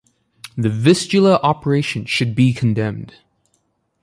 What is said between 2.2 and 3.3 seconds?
be condemned.